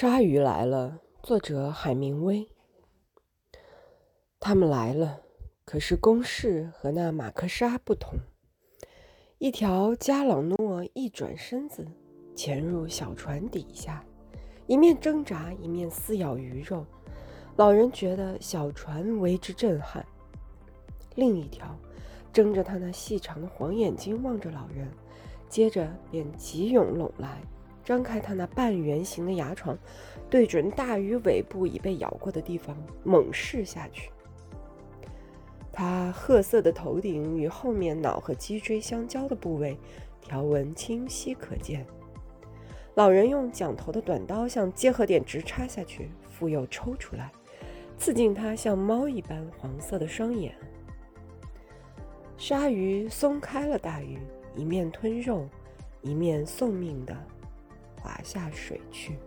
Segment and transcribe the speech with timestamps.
[0.00, 2.48] 鲨鱼来了，作者海明威。
[4.38, 5.20] 他们来了，
[5.66, 8.14] 可是公式和那马克沙不同。
[9.36, 11.86] 一条加朗诺一转身子，
[12.34, 14.02] 潜入小船底下，
[14.66, 16.86] 一面挣扎，一面撕咬鱼肉。
[17.56, 20.02] 老人觉得小船为之震撼。
[21.14, 21.78] 另一条
[22.32, 24.90] 睁着他那细长的黄眼睛望着老人，
[25.46, 27.42] 接着便急涌拢来。
[27.90, 29.76] 张开它那半圆形的牙床，
[30.30, 34.12] 对准大鱼尾部已被咬过的地方猛噬下去。
[35.72, 39.76] 它褐色的头顶与后面脑和脊椎相交的部位，
[40.20, 41.84] 条纹清晰可见。
[42.94, 47.32] 老人用桨头的短刀向结合点直插下去，复又抽出来，
[47.98, 50.54] 刺进它像猫一般黄色的双眼。
[52.36, 54.16] 鲨鱼松开了大鱼，
[54.54, 55.48] 一面吞肉，
[56.02, 57.16] 一面送命的。
[58.02, 59.18] 滑下水去。